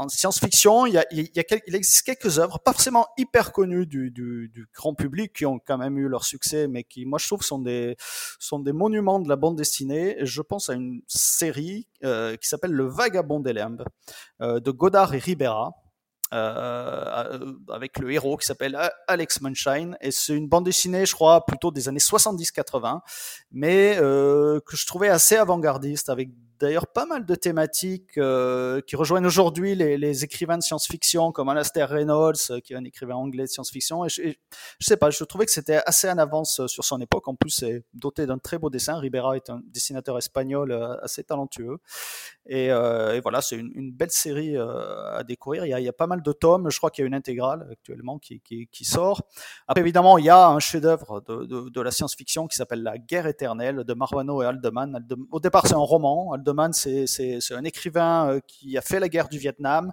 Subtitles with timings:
[0.00, 0.98] En science-fiction, il,
[1.36, 6.08] existe quelques œuvres, pas forcément hyper connues du, grand public, qui ont quand même eu
[6.08, 7.96] leur succès, mais qui, moi, je trouve, sont des,
[8.72, 10.16] monuments de la bande dessinée.
[10.22, 13.84] je pense à une série euh, qui s'appelle Le Vagabond des Limbes,
[14.40, 15.74] euh, de Godard et Ribera.
[16.32, 21.44] Euh, avec le héros qui s'appelle Alex Munshine et c'est une bande dessinée je crois
[21.44, 23.00] plutôt des années 70-80
[23.50, 26.28] mais que je trouvais assez avant-gardiste avec
[26.60, 31.88] d'ailleurs pas mal de thématiques euh, qui rejoignent aujourd'hui les, écrivains de science-fiction comme Alastair
[31.88, 34.04] Reynolds, euh, qui est un écrivain anglais de science-fiction.
[34.04, 34.22] Et je,
[34.78, 37.26] je, sais pas, je trouvais que c'était assez en avance euh, sur son époque.
[37.28, 38.98] En plus, c'est doté d'un très beau dessin.
[38.98, 41.78] Ribera est un dessinateur espagnol assez talentueux.
[42.46, 42.68] Et,
[43.22, 45.64] voilà, c'est une, belle série à découvrir.
[45.64, 46.70] Il y, a, pas mal de tomes.
[46.70, 49.22] Je crois qu'il y a une intégrale actuellement qui, sort.
[49.66, 53.84] Après, évidemment, il y a un chef-d'œuvre de, la science-fiction qui s'appelle La Guerre éternelle
[53.84, 55.06] de Marwano et Aldeman.
[55.30, 56.32] Au départ, c'est un roman.
[56.72, 59.92] C'est un écrivain euh, qui a fait la guerre du Vietnam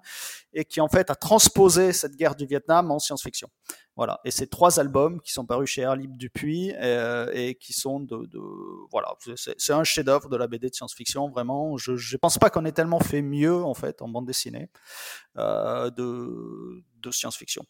[0.54, 3.50] et qui en fait a transposé cette guerre du Vietnam en science-fiction.
[3.96, 4.20] Voilà.
[4.26, 8.30] Et c'est trois albums qui sont parus chez Air Dupuis euh, et qui sont de,
[8.92, 11.78] voilà, c'est un chef-d'œuvre de la BD de science-fiction vraiment.
[11.78, 14.70] Je ne pense pas qu'on ait tellement fait mieux en fait en bande dessinée
[15.38, 17.66] euh, de, de science-fiction.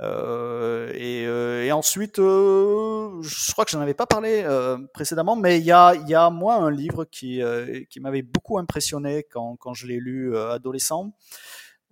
[0.00, 4.44] Euh, et, euh, et, ensuite, euh, je crois que j'en avais pas parlé
[4.94, 7.40] précédemment, mais il y a, y a moi un livre qui,
[7.90, 11.12] qui m'avait beaucoup impressionné quand, quand je l'ai lu adolescent.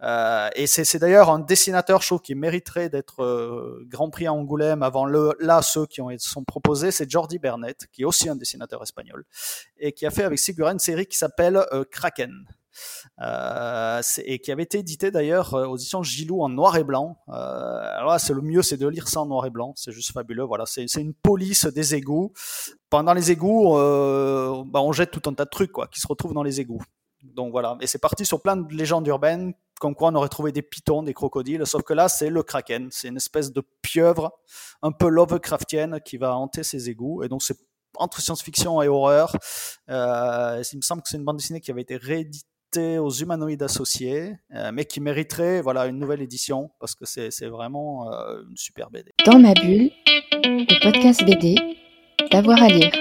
[0.02, 4.82] Euh, et c'est d'ailleurs un dessinateur, je trouve, qui mériterait d'être Grand Prix à Angoulême
[4.82, 8.36] avant le, là ceux qui ont sont proposés, c'est Jordi Bernett, qui est aussi un
[8.36, 9.24] dessinateur espagnol
[9.78, 12.46] et qui a fait avec Sigura une série qui s'appelle Kraken.
[13.22, 17.18] Euh, et qui avait été édité d'ailleurs euh, aux éditions Gilou en noir et blanc.
[17.28, 19.92] Euh, alors là, c'est le mieux, c'est de lire ça en noir et blanc, c'est
[19.92, 20.44] juste fabuleux.
[20.44, 22.32] Voilà, c'est une police des égouts.
[22.90, 26.34] Pendant les égouts, bah, on jette tout un tas de trucs quoi, qui se retrouvent
[26.34, 26.82] dans les égouts.
[27.22, 30.52] Donc voilà, et c'est parti sur plein de légendes urbaines, comme quoi on aurait trouvé
[30.52, 34.38] des pitons, des crocodiles, sauf que là c'est le kraken, c'est une espèce de pieuvre
[34.82, 37.58] un peu Lovecraftienne qui va hanter ces égouts, et donc c'est
[37.96, 39.34] entre science-fiction et horreur.
[39.88, 42.46] Il me semble que c'est une bande dessinée qui avait été rééditée
[42.76, 48.12] aux humanoïdes associés, euh, mais qui mériterait voilà, une nouvelle édition parce que c'est vraiment
[48.12, 49.12] euh, une super BD.
[49.24, 49.90] Dans ma bulle,
[50.32, 51.56] le podcast BD,
[52.30, 52.92] d'avoir à lire.